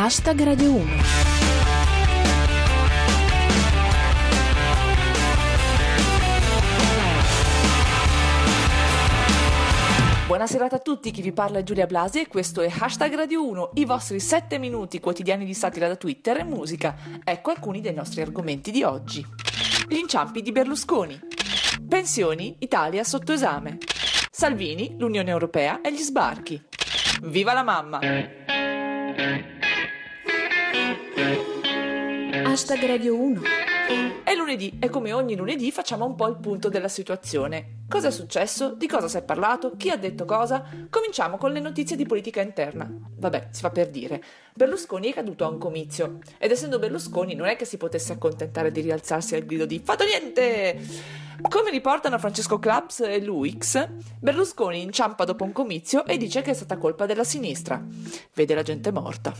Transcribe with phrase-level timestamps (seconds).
[0.00, 0.86] Hashtag Radio 1.
[10.28, 13.70] Buonasera a tutti, chi vi parla è Giulia Blasi e questo è Hashtag Radio 1,
[13.74, 16.94] i vostri 7 minuti quotidiani di satira da Twitter e musica.
[17.24, 19.26] Ecco alcuni dei nostri argomenti di oggi.
[19.88, 21.18] Gli inciampi di Berlusconi.
[21.88, 23.78] Pensioni, Italia sotto esame.
[24.30, 26.62] Salvini, l'Unione Europea e gli sbarchi.
[27.22, 27.98] Viva la mamma!
[32.58, 33.40] Hashtag Radio 1.
[34.24, 37.84] È lunedì e come ogni lunedì facciamo un po' il punto della situazione.
[37.88, 38.74] Cosa è successo?
[38.74, 39.76] Di cosa si è parlato?
[39.76, 40.64] Chi ha detto cosa?
[40.90, 42.90] Cominciamo con le notizie di politica interna.
[42.90, 44.20] Vabbè, si fa per dire.
[44.54, 48.72] Berlusconi è caduto a un comizio ed essendo Berlusconi non è che si potesse accontentare
[48.72, 50.80] di rialzarsi al grido di fatto niente!
[51.48, 53.88] Come riportano Francesco Claps e Luix,
[54.18, 57.80] Berlusconi inciampa dopo un comizio e dice che è stata colpa della sinistra.
[58.34, 59.32] Vede la gente morta.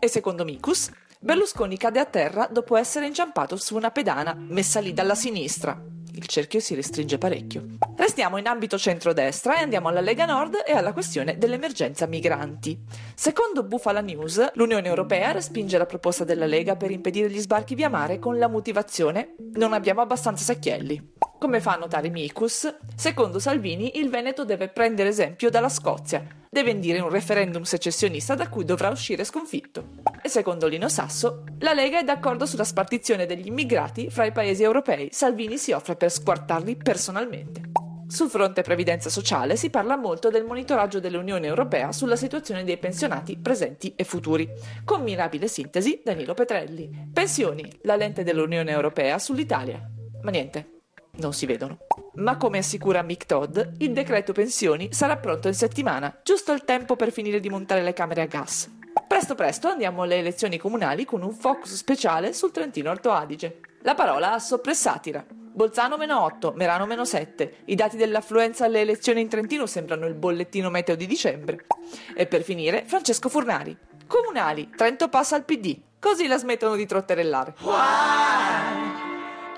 [0.00, 0.90] E secondo Micus,
[1.24, 5.82] Berlusconi cade a terra dopo essere inciampato su una pedana messa lì dalla sinistra.
[6.12, 7.64] Il cerchio si restringe parecchio.
[7.96, 12.78] Restiamo in ambito centrodestra e andiamo alla Lega Nord e alla questione dell'emergenza migranti.
[13.14, 17.88] Secondo Bufala News, l'Unione Europea respinge la proposta della Lega per impedire gli sbarchi via
[17.88, 21.12] mare con la motivazione non abbiamo abbastanza secchielli.
[21.38, 26.70] Come fa a notare Micus, secondo Salvini il Veneto deve prendere esempio dalla Scozia, deve
[26.70, 30.03] indire un referendum secessionista da cui dovrà uscire sconfitto.
[30.26, 34.62] E secondo Lino Sasso, la Lega è d'accordo sulla spartizione degli immigrati fra i paesi
[34.62, 35.10] europei.
[35.12, 37.60] Salvini si offre per squartarli personalmente.
[38.06, 43.36] Sul fronte previdenza sociale si parla molto del monitoraggio dell'Unione Europea sulla situazione dei pensionati
[43.36, 44.48] presenti e futuri.
[44.82, 47.10] Con mirabile sintesi, Danilo Petrelli.
[47.12, 49.78] Pensioni, la lente dell'Unione Europea sull'Italia.
[50.22, 50.80] Ma niente,
[51.16, 51.80] non si vedono.
[52.14, 56.96] Ma come assicura Mick Todd, il decreto pensioni sarà pronto in settimana, giusto il tempo
[56.96, 58.70] per finire di montare le camere a gas.
[59.06, 63.60] Presto presto andiamo alle elezioni comunali con un focus speciale sul Trentino Alto Adige.
[63.82, 65.24] La parola a soppressatira.
[65.28, 67.58] Bolzano meno 8, Merano meno 7.
[67.66, 71.66] I dati dell'affluenza alle elezioni in Trentino sembrano il bollettino meteo di dicembre.
[72.14, 73.76] E per finire, Francesco Furnari.
[74.06, 75.78] Comunali, Trento passa al PD.
[76.00, 77.54] Così la smettono di trotterellare.
[77.60, 77.74] Why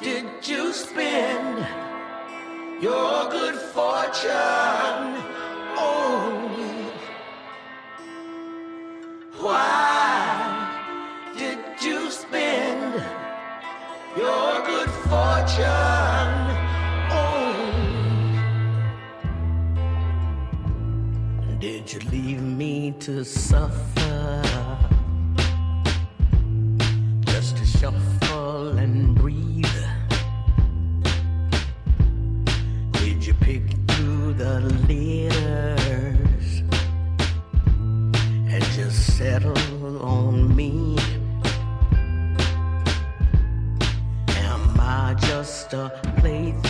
[0.00, 1.64] did you spend
[2.80, 5.45] your good fortune
[23.06, 24.42] to suffer?
[27.26, 29.64] Just to shuffle and breathe.
[32.90, 34.58] Did you pick through the
[34.88, 36.62] letters
[38.52, 40.98] and just settle on me?
[44.30, 46.65] Am I just a plaything?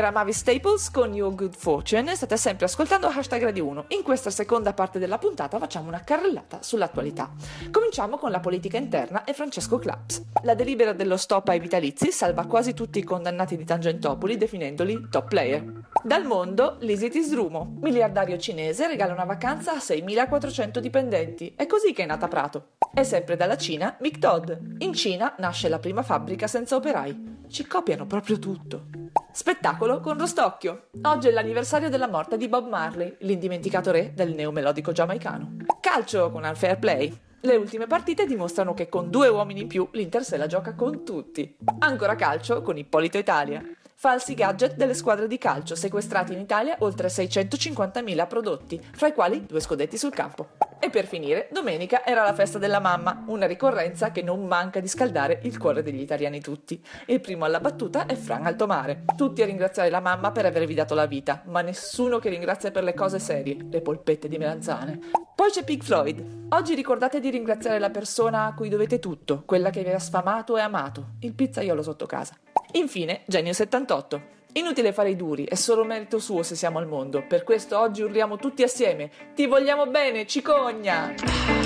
[0.00, 3.84] Era Mavi Staples con Your Good Fortune state sempre ascoltando Hashtag Radio 1.
[3.88, 7.30] In questa seconda parte della puntata facciamo una carrellata sull'attualità.
[7.70, 10.22] Cominciamo con la politica interna e Francesco Claps.
[10.44, 15.28] La delibera dello stop ai vitalizi salva quasi tutti i condannati di Tangentopoli definendoli top
[15.28, 15.82] player.
[16.02, 21.52] Dal mondo, Lisi Tisdrumo, miliardario cinese, regala una vacanza a 6.400 dipendenti.
[21.54, 22.70] È così che è nata Prato.
[22.94, 24.50] E sempre dalla Cina, Mick Todd.
[24.78, 27.44] In Cina nasce la prima fabbrica senza operai.
[27.48, 28.86] Ci copiano proprio tutto.
[29.32, 30.88] Spettacolo con Rostocchio.
[31.02, 35.56] Oggi è l'anniversario della morte di Bob Marley, l'indimenticato re del neomelodico giamaicano.
[35.80, 37.16] Calcio con Al Fair Play.
[37.42, 41.04] Le ultime partite dimostrano che con due uomini in più l'Inter se la gioca con
[41.04, 41.56] tutti.
[41.78, 43.62] Ancora calcio con Ippolito Italia.
[43.94, 49.44] falsi gadget delle squadre di calcio, sequestrati in Italia oltre 650.000 prodotti, fra i quali
[49.44, 50.48] due scudetti sul campo.
[50.82, 54.88] E per finire, domenica era la festa della mamma, una ricorrenza che non manca di
[54.88, 56.82] scaldare il cuore degli italiani tutti.
[57.04, 59.04] Il primo alla battuta è Fran Altomare.
[59.14, 62.82] Tutti a ringraziare la mamma per avervi dato la vita, ma nessuno che ringrazia per
[62.82, 64.98] le cose serie, le polpette di melanzane.
[65.34, 66.46] Poi c'è Pink Floyd.
[66.48, 70.56] Oggi ricordate di ringraziare la persona a cui dovete tutto, quella che vi ha sfamato
[70.56, 72.34] e amato, il pizzaiolo sotto casa.
[72.72, 74.38] Infine, Genio 78.
[74.54, 77.24] Inutile fare i duri, è solo merito suo se siamo al mondo.
[77.24, 81.59] Per questo oggi urliamo tutti assieme: Ti vogliamo bene, cicogna!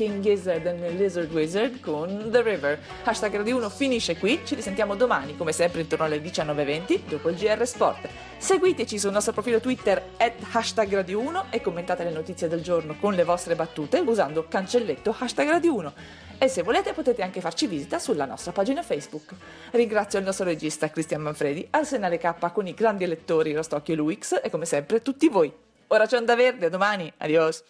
[0.00, 2.80] King Gizzard e Lizard Wizard con The River.
[3.04, 7.36] Hashtag Radio 1 finisce qui, ci risentiamo domani, come sempre intorno alle 19.20, dopo il
[7.36, 8.08] GR Sport.
[8.38, 12.96] Seguiteci sul nostro profilo Twitter at hashtag Radio 1 e commentate le notizie del giorno
[12.98, 15.92] con le vostre battute usando cancelletto hashtag Radio 1.
[16.38, 19.34] E se volete potete anche farci visita sulla nostra pagina Facebook.
[19.72, 24.40] Ringrazio il nostro regista Cristian Manfredi, Arsenale K con i grandi lettori Rostocchio e Luix
[24.42, 25.52] e come sempre tutti voi.
[25.88, 27.64] Ora c'è Onda Verde, a domani, adios!